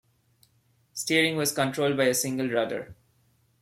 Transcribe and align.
Steering 0.93 1.37
was 1.37 1.51
controlled 1.51 1.95
by 1.95 2.05
a 2.05 2.15
single 2.15 2.49
rudder. 2.49 2.95